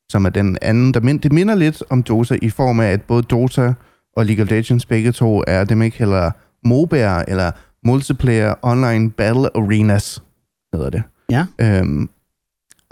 som 0.09 0.25
er 0.25 0.29
den 0.29 0.57
anden. 0.61 0.93
Der 0.93 0.99
mind, 0.99 1.19
det 1.19 1.31
minder 1.31 1.55
lidt 1.55 1.83
om 1.89 2.03
Dota 2.03 2.37
i 2.41 2.49
form 2.49 2.79
af, 2.79 2.91
at 2.91 3.01
både 3.01 3.23
Dota 3.23 3.73
og 4.17 4.25
League 4.25 4.43
of 4.43 4.49
Legends 4.49 4.85
begge 4.85 5.11
to 5.11 5.43
er 5.47 5.63
dem 5.63 5.81
ikke 5.81 5.97
heller 5.97 6.31
MOBA'er 6.67 7.23
eller 7.27 7.51
Multiplayer 7.85 8.53
Online 8.61 9.11
Battle 9.11 9.57
Arenas, 9.57 10.23
hedder 10.73 10.89
det. 10.89 11.03
Ja. 11.31 11.45
Øhm, 11.61 12.09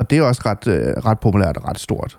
og 0.08 0.12
det 0.12 0.18
er 0.18 0.24
også 0.24 0.42
ret, 0.46 0.68
øh, 0.68 0.94
ret 1.06 1.20
populært 1.20 1.58
og 1.58 1.70
ret 1.70 1.80
stort. 1.80 2.18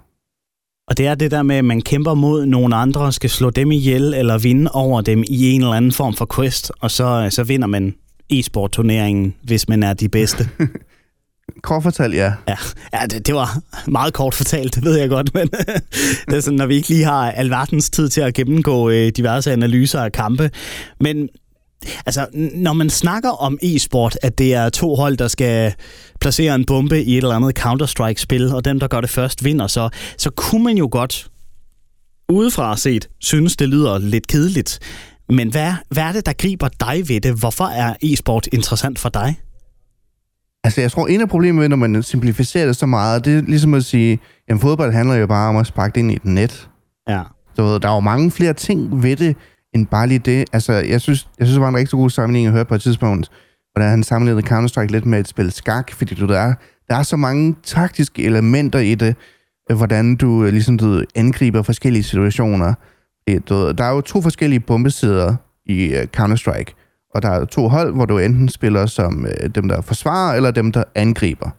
Og 0.88 0.96
det 0.98 1.06
er 1.06 1.14
det 1.14 1.30
der 1.30 1.42
med, 1.42 1.56
at 1.56 1.64
man 1.64 1.80
kæmper 1.80 2.14
mod 2.14 2.46
nogle 2.46 2.76
andre, 2.76 3.12
skal 3.12 3.30
slå 3.30 3.50
dem 3.50 3.72
ihjel 3.72 4.14
eller 4.14 4.38
vinde 4.38 4.70
over 4.74 5.00
dem 5.00 5.24
i 5.28 5.50
en 5.50 5.60
eller 5.60 5.72
anden 5.72 5.92
form 5.92 6.14
for 6.14 6.28
quest, 6.36 6.72
og 6.80 6.90
så, 6.90 7.28
så 7.30 7.42
vinder 7.44 7.66
man 7.66 7.94
e-sport-turneringen, 8.30 9.34
hvis 9.42 9.68
man 9.68 9.82
er 9.82 9.92
de 9.92 10.08
bedste. 10.08 10.48
kort 11.62 11.82
fortalt, 11.82 12.14
ja. 12.14 12.32
Ja, 12.48 12.56
ja 12.92 13.06
det, 13.06 13.26
det 13.26 13.34
var 13.34 13.58
meget 13.86 14.12
kort 14.12 14.34
fortalt, 14.34 14.74
det 14.74 14.84
ved 14.84 14.98
jeg 14.98 15.08
godt, 15.08 15.34
men 15.34 15.48
det 16.28 16.36
er 16.36 16.40
sådan, 16.40 16.56
når 16.56 16.66
vi 16.66 16.74
ikke 16.74 16.88
lige 16.88 17.04
har 17.04 17.30
alverdens 17.30 17.90
tid 17.90 18.08
til 18.08 18.20
at 18.20 18.34
gennemgå 18.34 18.90
øh, 18.90 19.12
diverse 19.16 19.52
analyser 19.52 20.00
af 20.00 20.12
kampe. 20.12 20.50
Men 21.00 21.28
Altså, 22.06 22.26
når 22.54 22.72
man 22.72 22.90
snakker 22.90 23.30
om 23.30 23.58
e-sport, 23.62 24.18
at 24.22 24.38
det 24.38 24.54
er 24.54 24.68
to 24.68 24.94
hold, 24.94 25.16
der 25.16 25.28
skal 25.28 25.74
placere 26.20 26.54
en 26.54 26.64
bombe 26.64 27.02
i 27.02 27.12
et 27.12 27.16
eller 27.16 27.34
andet 27.34 27.58
Counter-Strike-spil, 27.58 28.54
og 28.54 28.64
dem, 28.64 28.80
der 28.80 28.88
gør 28.88 29.00
det 29.00 29.10
først, 29.10 29.44
vinder, 29.44 29.66
så, 29.66 29.88
så 30.18 30.30
kunne 30.30 30.64
man 30.64 30.76
jo 30.76 30.88
godt 30.92 31.30
udefra 32.28 32.76
set 32.76 33.08
synes, 33.20 33.56
det 33.56 33.68
lyder 33.68 33.98
lidt 33.98 34.26
kedeligt. 34.26 34.78
Men 35.28 35.50
hvad, 35.50 35.72
hvad 35.88 36.02
er 36.02 36.12
det, 36.12 36.26
der 36.26 36.32
griber 36.32 36.68
dig 36.80 37.08
ved 37.08 37.20
det? 37.20 37.38
Hvorfor 37.38 37.64
er 37.64 37.94
e-sport 38.02 38.48
interessant 38.52 38.98
for 38.98 39.08
dig? 39.08 39.40
Altså, 40.64 40.80
jeg 40.80 40.92
tror, 40.92 41.06
en 41.06 41.20
af 41.20 41.28
problemerne, 41.28 41.68
når 41.68 41.76
man 41.76 42.02
simplificerer 42.02 42.66
det 42.66 42.76
så 42.76 42.86
meget, 42.86 43.24
det 43.24 43.38
er 43.38 43.42
ligesom 43.42 43.74
at 43.74 43.84
sige, 43.84 44.18
at 44.48 44.60
fodbold 44.60 44.92
handler 44.92 45.14
jo 45.14 45.26
bare 45.26 45.48
om 45.48 45.56
at 45.56 45.66
sparke 45.66 45.94
det 45.94 46.00
ind 46.00 46.10
i 46.10 46.14
et 46.14 46.24
net. 46.24 46.68
Ja. 47.08 47.22
Så 47.56 47.78
der 47.78 47.88
er 47.88 47.94
jo 47.94 48.00
mange 48.00 48.30
flere 48.30 48.52
ting 48.52 49.02
ved 49.02 49.16
det, 49.16 49.36
end 49.78 49.86
bare 49.86 50.06
lige 50.06 50.18
det. 50.18 50.44
Altså, 50.52 50.72
jeg 50.72 51.00
synes, 51.00 51.28
jeg 51.38 51.46
synes 51.46 51.54
det 51.54 51.62
var 51.62 51.68
en 51.68 51.76
rigtig 51.76 51.96
god 51.96 52.10
sammenligning 52.10 52.46
at 52.46 52.52
høre 52.52 52.64
på 52.64 52.74
et 52.74 52.80
tidspunkt, 52.80 53.30
hvordan 53.72 53.90
han 53.90 54.02
sammenlignede 54.02 54.46
Counter-Strike 54.46 54.92
lidt 54.92 55.06
med 55.06 55.20
et 55.20 55.28
spil 55.28 55.52
skak, 55.52 55.92
fordi 55.92 56.14
du, 56.14 56.26
der, 56.26 56.38
er, 56.38 56.54
der 56.88 56.96
er 56.96 57.02
så 57.02 57.16
mange 57.16 57.56
taktiske 57.64 58.22
elementer 58.22 58.78
i 58.78 58.94
det, 58.94 59.16
øh, 59.70 59.76
hvordan 59.76 60.16
du 60.16 60.44
øh, 60.44 60.52
ligesom 60.52 60.78
du, 60.78 61.04
angriber 61.14 61.62
forskellige 61.62 62.02
situationer. 62.02 62.74
Du, 63.48 63.72
der 63.72 63.84
er 63.84 63.90
jo 63.90 64.00
to 64.00 64.22
forskellige 64.22 64.60
bombesider 64.60 65.36
i 65.66 65.88
uh, 65.88 66.02
Counter-Strike, 66.16 67.08
og 67.14 67.22
der 67.22 67.28
er 67.28 67.44
to 67.44 67.68
hold, 67.68 67.94
hvor 67.94 68.04
du 68.04 68.18
enten 68.18 68.48
spiller 68.48 68.86
som 68.86 69.24
uh, 69.24 69.48
dem, 69.54 69.68
der 69.68 69.80
forsvarer, 69.80 70.36
eller 70.36 70.50
dem, 70.50 70.72
der 70.72 70.84
angriber. 70.94 71.50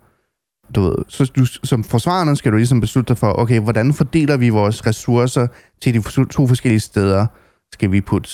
Du 0.75 0.81
ved, 0.81 0.95
så 1.07 1.31
du, 1.35 1.45
som 1.45 1.83
forsvarende 1.83 2.35
skal 2.35 2.51
du 2.51 2.57
ligesom 2.57 2.81
beslutte 2.81 3.07
dig 3.07 3.17
for, 3.17 3.39
okay, 3.39 3.59
hvordan 3.59 3.93
fordeler 3.93 4.37
vi 4.37 4.49
vores 4.49 4.87
ressourcer 4.87 5.47
til 5.81 5.93
de 5.93 6.25
to 6.25 6.47
forskellige 6.47 6.79
steder, 6.79 7.25
skal 7.73 7.91
vi 7.91 8.01
putte 8.01 8.29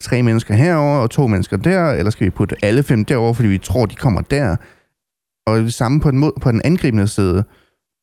tre 0.00 0.22
mennesker 0.22 0.54
herover 0.54 0.98
og 0.98 1.10
to 1.10 1.26
mennesker 1.26 1.56
der, 1.56 1.90
eller 1.90 2.10
skal 2.10 2.24
vi 2.24 2.30
putte 2.30 2.56
alle 2.62 2.82
fem 2.82 3.04
derover, 3.04 3.32
fordi 3.32 3.48
vi 3.48 3.58
tror, 3.58 3.86
de 3.86 3.94
kommer 3.94 4.20
der? 4.20 4.56
Og 5.46 5.58
det 5.58 5.74
samme 5.74 6.00
på 6.00 6.10
den, 6.10 6.18
mod, 6.18 6.32
på 6.40 6.52
den 6.52 6.60
angribende 6.64 7.08
side. 7.08 7.44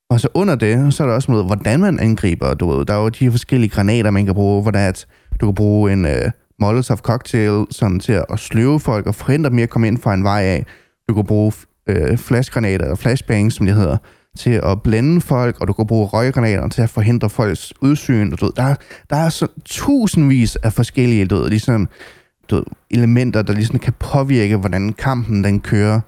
Og 0.09 0.19
så 0.19 0.27
under 0.33 0.55
det, 0.55 0.93
så 0.93 1.03
er 1.03 1.07
der 1.07 1.15
også 1.15 1.31
noget, 1.31 1.45
hvordan 1.45 1.79
man 1.79 1.99
angriber. 1.99 2.53
Du 2.53 2.71
ved, 2.71 2.85
der 2.85 2.93
er 2.93 3.01
jo 3.01 3.09
de 3.09 3.31
forskellige 3.31 3.69
granater, 3.69 4.11
man 4.11 4.25
kan 4.25 4.33
bruge, 4.33 4.61
hvor 4.61 4.71
der 4.71 4.79
er, 4.79 4.89
at 4.89 5.07
du 5.41 5.45
kan 5.45 5.55
bruge 5.55 5.93
en 5.93 6.05
uh, 6.05 6.11
Molotov 6.59 6.97
cocktail 6.97 7.65
sådan 7.71 7.99
til 7.99 8.21
at 8.29 8.39
sløve 8.39 8.79
folk 8.79 9.07
og 9.07 9.15
forhindre 9.15 9.49
dem 9.49 9.59
i 9.59 9.61
at 9.61 9.69
komme 9.69 9.87
ind 9.87 9.97
fra 9.97 10.13
en 10.13 10.23
vej 10.23 10.41
af. 10.41 10.65
Du 11.09 11.13
kan 11.13 11.25
bruge 11.25 11.53
uh, 11.91 12.17
flashgranater, 12.17 12.85
eller 12.85 12.95
flashbangs, 12.95 13.55
som 13.55 13.65
det 13.65 13.75
hedder, 13.75 13.97
til 14.37 14.61
at 14.63 14.81
blænde 14.81 15.21
folk, 15.21 15.61
og 15.61 15.67
du 15.67 15.73
kan 15.73 15.87
bruge 15.87 16.07
røggranater 16.07 16.67
til 16.67 16.81
at 16.81 16.89
forhindre 16.89 17.29
folks 17.29 17.73
udsyn. 17.81 18.31
Og, 18.31 18.39
Du 18.39 18.45
ved, 18.45 18.53
der, 18.53 18.75
der 19.09 19.15
er 19.15 19.29
så 19.29 19.47
tusindvis 19.65 20.55
af 20.55 20.73
forskellige 20.73 21.25
du 21.25 21.35
ved, 21.35 21.49
ligesom, 21.49 21.89
du 22.49 22.55
ved, 22.55 22.63
elementer, 22.91 23.41
der 23.41 23.53
ligesom 23.53 23.79
kan 23.79 23.93
påvirke, 23.99 24.57
hvordan 24.57 24.93
kampen 24.93 25.43
den 25.43 25.59
kører. 25.59 26.01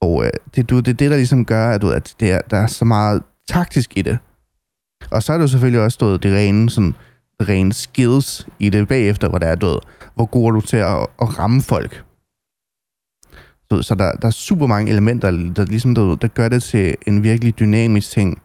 Og 0.00 0.24
øh, 0.24 0.30
det, 0.56 0.70
du, 0.70 0.76
det 0.76 0.88
er 0.88 0.92
det, 0.92 1.10
der 1.10 1.16
ligesom 1.16 1.44
gør, 1.44 1.70
at, 1.70 1.82
du, 1.82 1.90
at 1.90 2.14
det 2.20 2.32
er, 2.32 2.40
der 2.50 2.56
er 2.56 2.66
så 2.66 2.84
meget 2.84 3.22
taktisk 3.48 3.92
i 3.96 4.02
det. 4.02 4.18
Og 5.10 5.22
så 5.22 5.32
er 5.32 5.38
der 5.38 5.46
selvfølgelig 5.46 5.80
også 5.80 5.94
stået 5.94 6.22
det 6.22 6.36
rene, 6.36 6.70
sådan, 6.70 6.94
rene 7.40 7.72
skills 7.72 8.48
i 8.58 8.70
det 8.70 8.88
bagefter, 8.88 9.28
hvor 9.28 9.38
der 9.38 9.46
er 9.46 9.54
død. 9.54 9.78
Hvor 10.14 10.26
god 10.26 10.46
er 10.46 10.50
du 10.50 10.60
til 10.60 10.76
at, 10.76 11.06
at 11.22 11.38
ramme 11.38 11.62
folk? 11.62 12.04
Så, 13.72 13.82
så 13.82 13.94
der, 13.94 14.12
der 14.12 14.26
er 14.26 14.30
super 14.30 14.66
mange 14.66 14.90
elementer, 14.92 15.30
der, 15.30 15.64
ligesom, 15.64 15.94
der, 15.94 16.14
der 16.14 16.28
gør 16.28 16.48
det 16.48 16.62
til 16.62 16.94
en 17.06 17.22
virkelig 17.22 17.58
dynamisk 17.58 18.10
ting. 18.10 18.42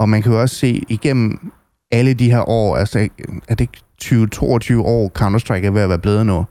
Og 0.00 0.08
man 0.08 0.22
kan 0.22 0.32
jo 0.32 0.40
også 0.40 0.56
se 0.56 0.82
igennem 0.88 1.52
alle 1.90 2.14
de 2.14 2.30
her 2.30 2.48
år, 2.48 2.76
altså 2.76 3.08
er 3.48 3.54
det 3.54 3.60
ikke 3.60 3.78
20-22 4.02 4.78
år, 4.78 5.10
Counter-Strike 5.18 5.66
er 5.66 5.70
ved 5.70 5.82
at 5.82 5.88
være 5.88 5.98
blevet 5.98 6.26
nu. 6.26 6.44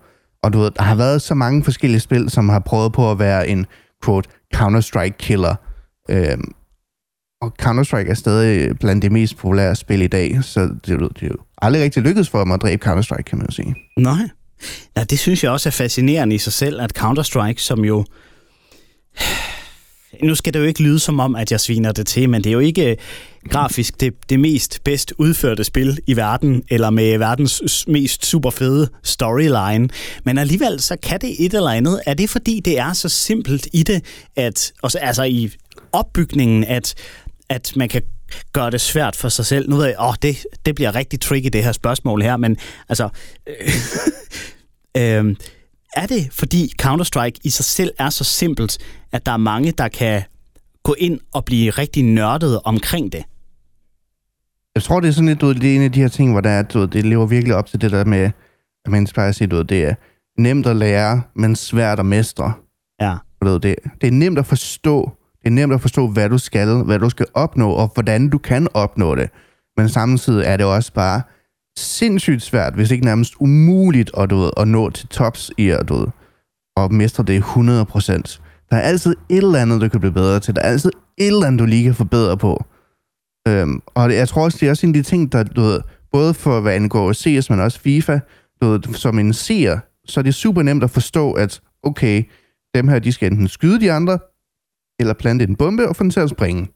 Og 0.43 0.53
du 0.53 0.59
ved, 0.59 0.71
der 0.71 0.83
har 0.83 0.95
været 0.95 1.21
så 1.21 1.35
mange 1.35 1.63
forskellige 1.63 1.99
spil, 1.99 2.29
som 2.29 2.49
har 2.49 2.59
prøvet 2.59 2.93
på 2.93 3.11
at 3.11 3.19
være 3.19 3.47
en, 3.47 3.65
quote, 4.03 4.29
Counter-Strike-killer. 4.55 5.55
Øhm, 6.09 6.51
og 7.41 7.53
Counter-Strike 7.61 8.09
er 8.09 8.13
stadig 8.13 8.79
blandt 8.79 9.03
de 9.03 9.09
mest 9.09 9.37
populære 9.37 9.75
spil 9.75 10.01
i 10.01 10.07
dag, 10.07 10.43
så 10.43 10.61
det, 10.61 10.85
det 10.85 11.23
er 11.23 11.27
jo 11.27 11.37
aldrig 11.61 11.83
rigtig 11.83 12.03
lykkedes 12.03 12.29
for 12.29 12.45
mig 12.45 12.53
at 12.53 12.61
dræbe 12.61 12.89
Counter-Strike, 12.89 13.21
kan 13.21 13.37
man 13.37 13.47
jo 13.47 13.51
sige. 13.51 13.75
Nej. 13.97 14.29
Ja, 14.97 15.03
det 15.03 15.19
synes 15.19 15.43
jeg 15.43 15.51
også 15.51 15.69
er 15.69 15.71
fascinerende 15.71 16.35
i 16.35 16.39
sig 16.39 16.53
selv, 16.53 16.81
at 16.81 16.97
Counter-Strike, 16.97 17.57
som 17.57 17.85
jo 17.85 18.05
nu 20.23 20.35
skal 20.35 20.53
det 20.53 20.59
jo 20.59 20.63
ikke 20.63 20.83
lyde 20.83 20.99
som 20.99 21.19
om, 21.19 21.35
at 21.35 21.51
jeg 21.51 21.59
sviner 21.59 21.91
det 21.91 22.07
til, 22.07 22.29
men 22.29 22.43
det 22.43 22.49
er 22.49 22.53
jo 22.53 22.59
ikke 22.59 22.91
øh, 22.91 22.97
grafisk 23.49 23.99
det, 23.99 24.13
det 24.29 24.39
mest 24.39 24.83
bedst 24.83 25.13
udførte 25.17 25.63
spil 25.63 25.99
i 26.07 26.15
verden, 26.15 26.63
eller 26.69 26.89
med 26.89 27.17
verdens 27.17 27.87
mest 27.87 28.25
super 28.25 28.49
fede 28.49 28.89
storyline. 29.03 29.89
Men 30.23 30.37
alligevel, 30.37 30.79
så 30.79 30.97
kan 31.03 31.21
det 31.21 31.45
et 31.45 31.53
eller 31.53 31.69
andet. 31.69 32.01
Er 32.05 32.13
det 32.13 32.29
fordi, 32.29 32.59
det 32.65 32.79
er 32.79 32.93
så 32.93 33.09
simpelt 33.09 33.67
i 33.73 33.83
det, 33.83 34.03
at, 34.35 34.73
altså 35.01 35.23
i 35.23 35.51
opbygningen, 35.91 36.63
at, 36.63 36.93
at 37.49 37.71
man 37.75 37.89
kan 37.89 38.01
gøre 38.53 38.71
det 38.71 38.81
svært 38.81 39.15
for 39.15 39.29
sig 39.29 39.45
selv. 39.45 39.69
Nu 39.69 39.75
ved 39.75 39.85
jeg, 39.85 39.95
åh, 39.99 40.13
det, 40.21 40.45
det 40.65 40.75
bliver 40.75 40.95
rigtig 40.95 41.21
tricky, 41.21 41.49
det 41.53 41.63
her 41.63 41.71
spørgsmål 41.71 42.21
her, 42.21 42.37
men 42.37 42.57
altså... 42.89 43.09
Øh, 43.47 43.73
øh, 44.97 45.35
er 45.93 46.05
det, 46.07 46.29
fordi 46.31 46.73
Counter-Strike 46.81 47.39
i 47.43 47.49
sig 47.49 47.65
selv 47.65 47.91
er 47.99 48.09
så 48.09 48.23
simpelt, 48.23 48.77
at 49.11 49.25
der 49.25 49.31
er 49.31 49.37
mange, 49.37 49.71
der 49.71 49.87
kan 49.87 50.23
gå 50.83 50.95
ind 50.97 51.19
og 51.33 51.45
blive 51.45 51.69
rigtig 51.69 52.03
nørdet 52.03 52.59
omkring 52.63 53.11
det? 53.11 53.23
Jeg 54.75 54.83
tror, 54.83 54.99
det 54.99 55.07
er 55.07 55.11
sådan 55.11 55.27
lidt, 55.27 55.41
du, 55.41 55.53
det 55.53 55.71
er 55.71 55.75
en 55.75 55.81
af 55.81 55.91
de 55.91 56.01
her 56.01 56.07
ting, 56.07 56.31
hvor 56.31 56.41
der 56.41 56.49
er, 56.49 56.63
du, 56.63 56.85
det 56.85 57.05
lever 57.05 57.25
virkelig 57.25 57.55
op 57.55 57.67
til 57.67 57.81
det 57.81 57.91
der 57.91 58.05
med, 58.05 58.31
at 58.85 58.91
man 58.91 59.07
plejer 59.07 59.29
at 59.29 59.35
sige, 59.35 59.47
du, 59.47 59.61
det 59.61 59.83
er 59.83 59.95
nemt 60.37 60.67
at 60.67 60.75
lære, 60.75 61.21
men 61.35 61.55
svært 61.55 61.99
at 61.99 62.05
mestre. 62.05 62.53
Ja. 63.01 63.15
Du, 63.41 63.57
det, 63.57 63.75
det 64.01 64.07
er 64.07 64.11
nemt 64.11 64.39
at 64.39 64.45
forstå. 64.45 65.11
Det 65.41 65.47
er 65.47 65.51
nemt 65.51 65.73
at 65.73 65.81
forstå, 65.81 66.07
hvad 66.07 66.29
du 66.29 66.37
skal, 66.37 66.83
hvad 66.83 66.99
du 66.99 67.09
skal 67.09 67.25
opnå, 67.33 67.71
og 67.71 67.91
hvordan 67.93 68.29
du 68.29 68.37
kan 68.37 68.67
opnå 68.73 69.15
det. 69.15 69.29
Men 69.77 69.89
samtidig 69.89 70.45
er 70.45 70.57
det 70.57 70.65
også 70.65 70.93
bare 70.93 71.21
sindssygt 71.77 72.41
svært, 72.41 72.73
hvis 72.73 72.91
ikke 72.91 73.05
nærmest 73.05 73.33
umuligt 73.39 74.11
at, 74.17 74.29
du 74.29 74.37
ved, 74.37 74.51
at 74.57 74.67
nå 74.67 74.89
til 74.89 75.07
tops 75.07 75.51
i 75.57 75.69
at, 75.69 75.89
du 75.89 75.95
ved, 75.95 76.07
og 76.75 76.93
mestre 76.93 77.23
det 77.23 77.41
100%. 77.41 78.39
Der 78.69 78.77
er 78.77 78.81
altid 78.81 79.15
et 79.29 79.37
eller 79.37 79.61
andet, 79.61 79.81
du 79.81 79.89
kan 79.89 79.99
blive 79.99 80.13
bedre 80.13 80.39
til. 80.39 80.55
Der 80.55 80.61
er 80.61 80.67
altid 80.67 80.91
et 81.17 81.27
eller 81.27 81.47
andet, 81.47 81.59
du 81.59 81.65
lige 81.65 81.83
kan 81.83 81.95
forbedre 81.95 82.37
på. 82.37 82.65
Øhm, 83.47 83.81
og 83.85 84.13
jeg 84.13 84.27
tror 84.27 84.43
også, 84.43 84.57
det 84.61 84.65
er 84.65 84.69
også 84.69 84.87
en 84.87 84.95
af 84.95 85.03
de 85.03 85.09
ting, 85.09 85.31
der, 85.31 85.43
du 85.43 85.61
ved, 85.61 85.81
både 86.11 86.33
for 86.33 86.61
hvad 86.61 86.73
angår 86.73 87.13
CS, 87.13 87.49
men 87.49 87.59
også 87.59 87.79
FIFA, 87.79 88.19
du 88.61 88.67
ved, 88.67 88.93
som 88.93 89.19
en 89.19 89.33
seer, 89.33 89.79
så 90.05 90.19
er 90.19 90.21
det 90.21 90.35
super 90.35 90.61
nemt 90.61 90.83
at 90.83 90.89
forstå, 90.89 91.31
at 91.31 91.61
okay, 91.83 92.23
dem 92.75 92.87
her, 92.87 92.99
de 92.99 93.11
skal 93.11 93.31
enten 93.31 93.47
skyde 93.47 93.79
de 93.79 93.91
andre, 93.91 94.19
eller 94.99 95.13
plante 95.13 95.45
en 95.45 95.55
bombe 95.55 95.89
og 95.89 95.95
få 95.95 96.03
den 96.03 96.11
til 96.11 96.19
at 96.19 96.29
springe. 96.29 96.67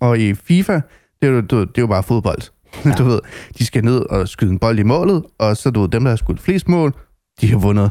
Og 0.00 0.18
i 0.18 0.34
FIFA, 0.34 0.80
det 1.22 1.28
er 1.28 1.32
jo, 1.32 1.40
det 1.40 1.78
er 1.78 1.82
jo 1.82 1.86
bare 1.86 2.02
fodbold. 2.02 2.42
Ja. 2.84 2.90
du 2.98 3.04
ved, 3.04 3.20
de 3.58 3.66
skal 3.66 3.84
ned 3.84 4.00
og 4.00 4.28
skyde 4.28 4.50
en 4.50 4.58
bold 4.58 4.78
i 4.78 4.82
målet, 4.82 5.24
og 5.38 5.56
så 5.56 5.70
du 5.70 5.80
ved, 5.80 5.88
dem, 5.88 6.04
der 6.04 6.10
har 6.10 6.16
skudt 6.16 6.40
flest 6.40 6.68
mål, 6.68 6.94
de 7.40 7.50
har 7.50 7.58
vundet. 7.58 7.90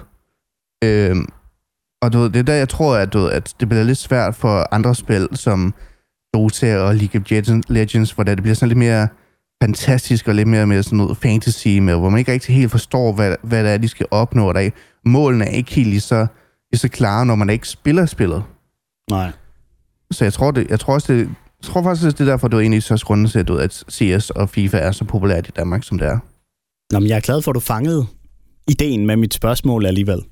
Øhm, 0.84 1.28
og 2.02 2.14
du 2.14 2.20
ved, 2.20 2.30
det 2.30 2.40
er 2.40 2.44
der, 2.44 2.54
jeg 2.54 2.70
tror, 2.70 2.96
at, 2.96 3.14
du 3.14 3.20
ved, 3.20 3.32
at 3.32 3.54
det 3.60 3.70
bliver 3.70 3.84
lidt 3.84 3.98
svært 3.98 4.36
for 4.36 4.68
andre 4.72 4.96
spil, 4.96 5.28
som 5.34 5.74
Dota 6.34 6.78
og 6.78 6.96
League 6.96 7.22
of 7.22 7.46
Legends, 7.70 8.12
hvor 8.12 8.24
det 8.24 8.42
bliver 8.42 8.56
sådan 8.56 8.68
lidt 8.68 8.80
mere 8.80 9.08
fantastisk 9.64 10.28
og 10.28 10.36
lidt 10.36 10.48
mere 10.48 10.68
med 10.68 10.84
sådan 10.84 10.98
noget 10.98 11.18
fantasy, 11.18 11.68
med, 11.68 11.96
hvor 11.96 12.10
man 12.10 12.20
ikke 12.20 12.32
rigtig 12.32 12.56
helt 12.56 12.72
forstår, 12.72 13.14
hvad, 13.14 13.36
hvad 13.44 13.64
det 13.64 13.74
er, 13.74 13.78
de 13.78 13.88
skal 13.88 14.06
opnå. 14.12 14.54
Der 14.54 14.70
målene 15.06 15.46
er 15.46 15.50
ikke 15.50 15.72
helt 15.72 15.90
lige 15.90 16.02
så, 16.02 16.28
lige 16.72 16.80
så 16.80 16.90
klare, 16.90 17.26
når 17.26 17.36
man 17.36 17.50
ikke 17.50 17.68
spiller 17.68 18.06
spillet. 18.06 18.44
Nej. 19.10 19.32
Så 20.12 20.26
jeg 20.26 20.34
tror, 20.34 20.52
det, 20.52 20.70
jeg 20.70 20.80
tror 20.80 20.94
også, 20.94 21.14
det, 21.14 21.30
jeg 21.66 21.74
tror 21.74 21.84
faktisk, 21.84 22.18
det 22.18 22.28
er 22.28 22.32
derfor, 22.32 22.48
du 22.48 22.58
er 22.58 22.62
egentlig 22.62 22.84
så 22.84 23.04
grunden 23.06 23.28
til, 23.28 23.46
at 23.60 23.84
CS 23.92 24.30
og 24.30 24.50
FIFA 24.50 24.78
er 24.78 24.92
så 24.92 25.06
populært 25.06 25.48
i 25.48 25.52
Danmark, 25.56 25.84
som 25.84 25.98
det 25.98 26.08
er. 26.08 26.20
Nå, 26.94 27.00
men 27.00 27.10
jeg 27.10 27.16
er 27.16 27.20
glad 27.20 27.42
for, 27.42 27.52
at 27.52 27.56
du 27.56 27.60
fangede 27.60 28.06
ideen 28.68 29.06
med 29.06 29.16
mit 29.16 29.34
spørgsmål 29.34 29.86
alligevel. 29.86 30.24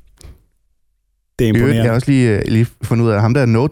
Det 1.40 1.46
er 1.46 1.50
imponerende. 1.50 1.76
Jeg 1.76 1.84
har 1.84 1.92
også 1.92 2.12
lige, 2.12 2.38
uh, 2.38 2.42
lige 2.48 2.68
fundet 2.82 3.06
ud 3.06 3.10
af, 3.10 3.16
at 3.16 3.22
ham 3.22 3.34
der 3.34 3.46
no 3.46 3.68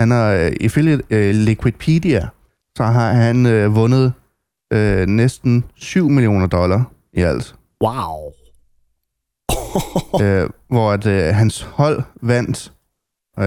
han 0.00 0.10
har 0.10 0.52
ifølge 0.60 0.94
uh, 0.94 1.34
Liquidpedia, 1.44 2.28
så 2.76 2.84
har 2.84 3.12
han 3.12 3.46
uh, 3.46 3.74
vundet 3.74 4.12
uh, 4.74 5.06
næsten 5.06 5.64
7 5.74 6.08
millioner 6.08 6.46
dollar 6.46 6.92
i 7.12 7.20
alt. 7.20 7.54
Wow. 7.84 8.32
uh, 10.12 10.50
hvor 10.68 10.92
at, 10.92 11.06
uh, 11.06 11.36
hans 11.36 11.62
hold 11.62 12.02
vandt, 12.22 12.72
uh, 13.36 13.44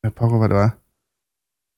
hvad 0.00 0.10
pokker, 0.16 0.38
hvad 0.38 0.48
det 0.48 0.56
var, 0.56 0.80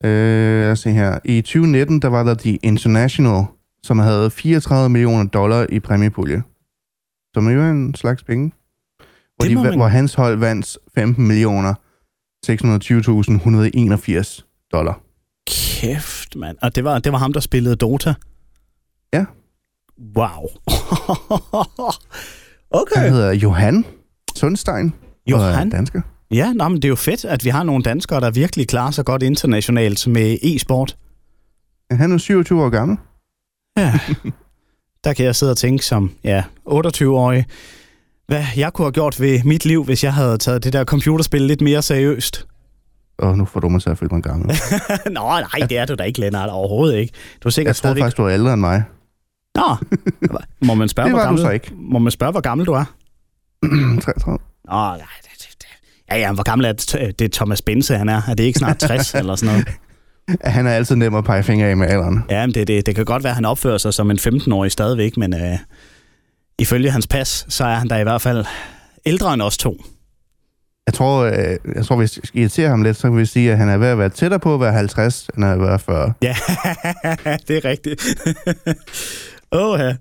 Øh, 0.03 0.61
lad 0.61 0.71
os 0.71 0.79
se 0.79 0.91
her. 0.91 1.19
I 1.25 1.41
2019, 1.41 1.99
der 1.99 2.07
var 2.07 2.23
der 2.23 2.33
The 2.33 2.55
International, 2.55 3.45
som 3.83 3.99
havde 3.99 4.31
34 4.31 4.89
millioner 4.89 5.23
dollar 5.23 5.65
i 5.69 5.79
præmiepulje. 5.79 6.43
Som 7.33 7.49
jo 7.49 7.61
er 7.61 7.71
en 7.71 7.95
slags 7.95 8.23
penge. 8.23 8.51
Hvor, 9.35 9.45
de, 9.45 9.55
man... 9.55 9.75
hvor 9.75 9.87
hans 9.87 10.13
hold 10.13 10.37
vandt 10.37 10.77
15 10.95 11.27
millioner 11.27 11.73
620.181 12.45 14.69
dollar. 14.73 15.01
Kæft, 15.47 16.35
mand. 16.35 16.57
Og 16.61 16.75
det 16.75 16.83
var, 16.83 16.99
det 16.99 17.11
var 17.11 17.17
ham, 17.17 17.33
der 17.33 17.39
spillede 17.39 17.75
Dota? 17.75 18.13
Ja. 19.13 19.25
Wow. 20.17 20.41
okay. 22.81 22.95
Han 22.95 23.11
hedder 23.11 23.31
Johan 23.31 23.85
Sundstein. 24.35 24.93
Johan? 25.27 25.43
Og 25.43 25.49
er 25.65 25.69
dansker. 25.69 26.01
Ja, 26.33 26.53
nå, 26.53 26.67
men 26.67 26.75
det 26.75 26.85
er 26.85 26.89
jo 26.89 26.95
fedt, 26.95 27.25
at 27.25 27.43
vi 27.45 27.49
har 27.49 27.63
nogle 27.63 27.83
danskere, 27.83 28.21
der 28.21 28.31
virkelig 28.31 28.67
klarer 28.67 28.91
sig 28.91 29.05
godt 29.05 29.23
internationalt 29.23 30.07
med 30.07 30.37
e-sport. 30.43 30.97
Han 31.91 32.11
er 32.11 32.17
27 32.17 32.63
år 32.63 32.69
gammel. 32.69 32.97
Ja, 33.77 33.99
der 35.03 35.13
kan 35.13 35.25
jeg 35.25 35.35
sidde 35.35 35.51
og 35.51 35.57
tænke 35.57 35.85
som 35.85 36.11
ja, 36.23 36.43
28-årig, 36.69 37.45
hvad 38.27 38.43
jeg 38.57 38.73
kunne 38.73 38.85
have 38.85 38.91
gjort 38.91 39.21
ved 39.21 39.43
mit 39.43 39.65
liv, 39.65 39.83
hvis 39.83 40.03
jeg 40.03 40.13
havde 40.13 40.37
taget 40.37 40.63
det 40.63 40.73
der 40.73 40.85
computerspil 40.85 41.41
lidt 41.41 41.61
mere 41.61 41.81
seriøst. 41.81 42.47
Og 43.17 43.37
nu 43.37 43.45
får 43.45 43.59
du 43.59 43.69
mig 43.69 43.81
til 43.81 43.89
at 43.89 43.97
føle 43.97 44.09
mig 44.13 44.23
gammel. 44.23 44.47
Nå, 45.05 45.21
nej, 45.21 45.67
det 45.69 45.77
er 45.77 45.85
du 45.85 45.95
da 45.95 46.03
ikke, 46.03 46.19
Lennart. 46.19 46.49
Overhovedet 46.49 46.97
ikke. 46.97 47.13
Du 47.43 47.47
er 47.47 47.51
sikkert 47.51 47.69
jeg 47.69 47.75
tror 47.75 47.79
stadigvæk... 47.79 48.01
faktisk, 48.01 48.17
du 48.17 48.23
er 48.23 48.29
ældre 48.29 48.53
end 48.53 48.61
mig. 48.61 48.83
Nå, 49.55 49.75
må 50.67 50.73
man 50.73 50.89
spørge, 50.89 51.05
det 51.05 51.15
hvor 51.15 51.23
gammel, 51.23 51.41
du 51.41 51.47
så 51.47 51.51
ikke. 51.51 51.71
Må 51.75 51.99
man 51.99 52.11
spørge, 52.11 52.31
hvor 52.31 52.41
gammel 52.41 52.67
du 52.67 52.71
er? 52.73 52.85
33. 54.01 54.37
Nå, 54.65 54.71
nej, 54.71 54.97
Ja, 56.11 56.17
ja, 56.17 56.33
hvor 56.33 56.43
gammel 56.43 56.65
er 56.65 56.71
det, 56.71 57.19
det 57.19 57.25
er 57.25 57.29
Thomas 57.33 57.61
Bense, 57.61 57.97
han 57.97 58.09
er? 58.09 58.21
Er 58.29 58.33
det 58.33 58.43
ikke 58.43 58.59
snart 58.59 58.77
60 58.87 59.15
eller 59.15 59.35
sådan 59.35 59.53
noget? 59.53 59.67
Han 60.43 60.67
er 60.67 60.71
altid 60.71 60.95
nem 60.95 61.15
at 61.15 61.23
pege 61.23 61.43
fingre 61.43 61.67
af 61.67 61.77
med 61.77 61.87
alderen. 61.87 62.23
Ja, 62.29 62.45
men 62.45 62.53
det, 62.53 62.67
det, 62.67 62.85
det 62.85 62.95
kan 62.95 63.05
godt 63.05 63.23
være, 63.23 63.31
at 63.31 63.35
han 63.35 63.45
opfører 63.45 63.77
sig 63.77 63.93
som 63.93 64.11
en 64.11 64.19
15-årig 64.19 64.71
stadigvæk, 64.71 65.17
men 65.17 65.33
øh, 65.33 65.57
ifølge 66.59 66.91
hans 66.91 67.07
pas, 67.07 67.45
så 67.49 67.65
er 67.65 67.75
han 67.75 67.87
da 67.87 67.97
i 67.99 68.03
hvert 68.03 68.21
fald 68.21 68.45
ældre 69.05 69.33
end 69.33 69.41
os 69.41 69.57
to. 69.57 69.83
Jeg 70.87 70.93
tror, 70.93 71.21
øh, 71.23 71.57
jeg 71.75 71.85
tror 71.85 71.95
hvis 71.95 72.19
vi 72.33 72.39
irriterer 72.41 72.69
ham 72.69 72.81
lidt, 72.83 72.97
så 72.97 73.01
kan 73.01 73.17
vi 73.17 73.25
sige, 73.25 73.51
at 73.51 73.57
han 73.57 73.69
er 73.69 73.77
ved 73.77 73.87
at 73.87 73.97
være 73.97 74.09
tættere 74.09 74.39
på 74.39 74.53
at 74.53 74.59
være 74.59 74.73
50, 74.73 75.29
end 75.37 75.45
at 75.45 75.59
være 75.59 75.79
40. 75.79 76.13
Ja, 76.21 76.35
det 77.47 77.57
er 77.57 77.65
rigtigt. 77.65 78.01
Åh, 79.53 79.79
ja. 79.79 79.95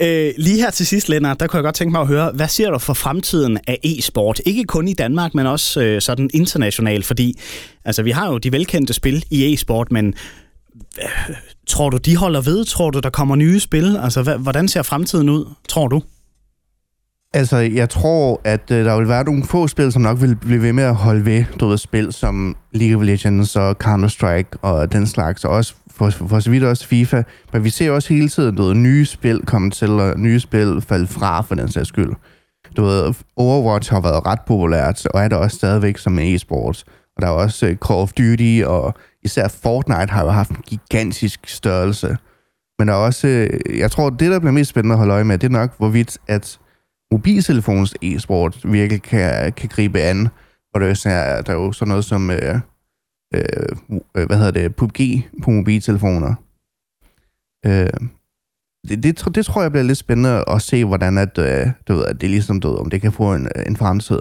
øh, 0.00 0.34
lige 0.38 0.60
her 0.60 0.70
til 0.70 0.86
sidst, 0.86 1.08
Lennart, 1.08 1.40
der 1.40 1.46
kunne 1.46 1.56
jeg 1.56 1.64
godt 1.64 1.74
tænke 1.74 1.92
mig 1.92 2.00
at 2.00 2.06
høre, 2.06 2.32
hvad 2.34 2.48
ser 2.48 2.70
du 2.70 2.78
for 2.78 2.94
fremtiden 2.94 3.58
af 3.66 3.78
e-sport? 3.84 4.40
Ikke 4.46 4.64
kun 4.64 4.88
i 4.88 4.94
Danmark, 4.94 5.34
men 5.34 5.46
også 5.46 5.82
øh, 5.82 6.00
sådan 6.00 6.30
internationalt, 6.34 7.06
fordi 7.06 7.38
altså, 7.84 8.02
vi 8.02 8.10
har 8.10 8.30
jo 8.32 8.38
de 8.38 8.52
velkendte 8.52 8.92
spil 8.92 9.24
i 9.30 9.54
e-sport, 9.54 9.92
men 9.92 10.14
øh, 11.02 11.34
tror 11.66 11.90
du, 11.90 11.96
de 11.96 12.16
holder 12.16 12.40
ved? 12.40 12.64
Tror 12.64 12.90
du, 12.90 13.00
der 13.00 13.10
kommer 13.10 13.36
nye 13.36 13.60
spil? 13.60 13.96
Altså, 13.96 14.22
hva, 14.22 14.36
hvordan 14.36 14.68
ser 14.68 14.82
fremtiden 14.82 15.28
ud, 15.28 15.44
tror 15.68 15.88
du? 15.88 16.02
Altså, 17.34 17.56
jeg 17.56 17.90
tror, 17.90 18.40
at 18.44 18.70
øh, 18.70 18.84
der 18.84 18.98
vil 18.98 19.08
være 19.08 19.24
nogle 19.24 19.44
få 19.44 19.68
spil, 19.68 19.92
som 19.92 20.02
nok 20.02 20.20
vil 20.20 20.36
blive 20.36 20.62
ved 20.62 20.72
med 20.72 20.84
at 20.84 20.94
holde 20.94 21.24
ved. 21.24 21.44
Du 21.60 21.68
ved, 21.68 21.78
spil 21.78 22.12
som 22.12 22.56
League 22.72 22.96
of 22.96 23.06
Legends 23.06 23.56
og 23.56 23.76
Counter-Strike 23.84 24.58
og 24.62 24.92
den 24.92 25.06
slags, 25.06 25.44
og 25.44 25.50
også 25.50 25.74
for, 25.90 26.10
for, 26.10 26.40
så 26.40 26.50
vidt 26.50 26.64
også 26.64 26.86
FIFA. 26.86 27.22
Men 27.52 27.64
vi 27.64 27.70
ser 27.70 27.90
også 27.90 28.14
hele 28.14 28.28
tiden, 28.28 28.54
noget 28.54 28.76
nye 28.76 29.04
spil 29.04 29.40
komme 29.46 29.70
til, 29.70 29.90
og 29.90 30.18
nye 30.18 30.40
spil 30.40 30.82
falde 30.88 31.06
fra, 31.06 31.40
for 31.40 31.54
den 31.54 31.68
sags 31.68 31.88
skyld. 31.88 32.12
Du 32.76 32.82
ved, 32.82 33.14
Overwatch 33.36 33.92
har 33.92 34.00
været 34.00 34.26
ret 34.26 34.40
populært, 34.46 35.06
og 35.06 35.20
er 35.20 35.28
der 35.28 35.36
også 35.36 35.56
stadigvæk 35.56 35.98
som 35.98 36.18
e-sport. 36.18 36.84
Og 37.16 37.22
der 37.22 37.28
er 37.28 37.32
også 37.32 37.66
øh, 37.66 37.76
Call 37.76 38.00
of 38.00 38.12
Duty, 38.12 38.62
og 38.66 38.94
især 39.22 39.48
Fortnite 39.48 40.12
har 40.12 40.24
jo 40.24 40.30
haft 40.30 40.50
en 40.50 40.62
gigantisk 40.66 41.48
størrelse. 41.48 42.16
Men 42.78 42.88
der 42.88 42.94
er 42.94 42.98
også, 42.98 43.28
øh, 43.28 43.78
jeg 43.78 43.90
tror, 43.90 44.10
det, 44.10 44.30
der 44.30 44.38
bliver 44.38 44.52
mest 44.52 44.70
spændende 44.70 44.92
at 44.92 44.98
holde 44.98 45.12
øje 45.12 45.24
med, 45.24 45.38
det 45.38 45.46
er 45.46 45.58
nok, 45.58 45.78
hvorvidt 45.78 46.18
at 46.28 46.58
mobiltelefonens 47.12 47.94
e-sport 48.02 48.58
virkelig 48.64 49.02
kan, 49.02 49.52
kan 49.52 49.68
gribe 49.68 50.00
an. 50.00 50.28
Og 50.74 50.80
det 50.80 51.06
er, 51.06 51.42
der 51.42 51.52
er 51.52 51.56
jo 51.56 51.72
sådan 51.72 51.88
noget 51.88 52.04
som, 52.04 52.30
øh, 52.30 52.60
Øh, 53.34 53.42
øh, 54.16 54.26
hvad 54.26 54.36
hedder 54.36 54.50
det, 54.50 54.76
PUBG 54.76 55.00
på 55.42 55.50
mobiltelefoner. 55.50 56.34
Øh, 57.66 57.90
det, 58.88 59.02
det, 59.02 59.34
det 59.34 59.46
tror 59.46 59.62
jeg 59.62 59.70
bliver 59.70 59.84
lidt 59.84 59.98
spændende 59.98 60.44
at 60.48 60.62
se, 60.62 60.84
hvordan 60.84 61.18
at, 61.18 61.38
øh, 61.38 61.66
du 61.88 61.94
ved, 61.94 62.04
at 62.04 62.20
det 62.20 62.26
er 62.26 62.30
ligesom, 62.30 62.60
du 62.60 62.70
ved, 62.70 62.78
om 62.78 62.90
det 62.90 63.00
kan 63.00 63.12
få 63.12 63.34
en, 63.34 63.48
øh, 63.56 63.62
en 63.66 63.76
fremtid. 63.76 64.18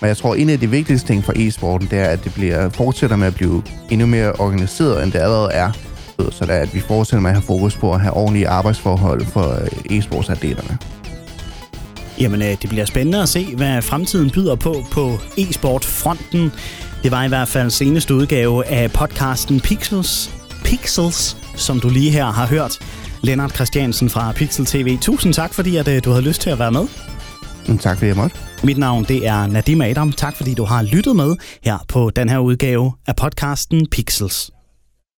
Men 0.00 0.08
jeg 0.08 0.16
tror, 0.16 0.34
en 0.34 0.50
af 0.50 0.58
de 0.58 0.70
vigtigste 0.70 1.06
ting 1.06 1.24
for 1.24 1.32
e-sporten, 1.36 1.88
det 1.90 1.98
er, 1.98 2.04
at 2.04 2.24
det 2.24 2.34
bliver, 2.34 2.68
fortsætter 2.68 3.16
med 3.16 3.26
at 3.26 3.34
blive 3.34 3.62
endnu 3.90 4.06
mere 4.06 4.32
organiseret, 4.32 5.02
end 5.02 5.12
det 5.12 5.18
allerede 5.18 5.52
er. 5.52 5.72
Så 6.30 6.44
det 6.44 6.54
er, 6.54 6.58
at 6.58 6.74
vi 6.74 6.80
fortsætter 6.80 7.22
med 7.22 7.30
at 7.30 7.36
have 7.36 7.42
fokus 7.42 7.76
på 7.76 7.94
at 7.94 8.00
have 8.00 8.14
ordentlige 8.14 8.48
arbejdsforhold 8.48 9.24
for 9.24 9.48
øh, 9.62 9.98
e-sportsatleterne. 9.98 10.76
Jamen, 12.20 12.40
det 12.40 12.68
bliver 12.68 12.84
spændende 12.84 13.22
at 13.22 13.28
se, 13.28 13.56
hvad 13.56 13.82
fremtiden 13.82 14.30
byder 14.30 14.54
på 14.54 14.74
på 14.92 15.18
e-sport-fronten. 15.38 16.52
Det 17.02 17.10
var 17.10 17.24
i 17.24 17.28
hvert 17.28 17.48
fald 17.48 17.70
seneste 17.70 18.14
udgave 18.14 18.66
af 18.66 18.92
podcasten 18.92 19.60
Pixels, 19.60 20.30
Pixels, 20.64 21.36
som 21.56 21.80
du 21.80 21.88
lige 21.88 22.10
her 22.10 22.24
har 22.24 22.46
hørt. 22.46 22.78
Lennart 23.22 23.54
Christiansen 23.54 24.10
fra 24.10 24.32
Pixel 24.32 24.66
TV. 24.66 24.98
Tusind 25.00 25.34
tak, 25.34 25.54
fordi 25.54 25.76
at, 25.76 25.88
øh, 25.88 26.04
du 26.04 26.10
havde 26.10 26.24
lyst 26.24 26.40
til 26.40 26.50
at 26.50 26.58
være 26.58 26.72
med. 26.72 26.86
Tak 27.80 27.96
fordi 27.96 28.08
jeg 28.08 28.16
måtte. 28.16 28.36
Mit 28.64 28.78
navn 28.78 29.04
det 29.04 29.26
er 29.26 29.46
Nadim 29.46 29.80
Adam. 29.80 30.12
Tak 30.12 30.36
fordi 30.36 30.54
du 30.54 30.64
har 30.64 30.82
lyttet 30.82 31.16
med 31.16 31.36
her 31.64 31.78
på 31.88 32.10
den 32.10 32.28
her 32.28 32.38
udgave 32.38 32.92
af 33.06 33.16
podcasten 33.16 33.86
Pixels. 33.90 34.50